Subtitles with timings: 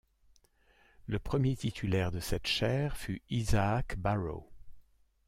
[1.05, 4.49] Le premier titulaire de cette chaire fut Isaac Barrow.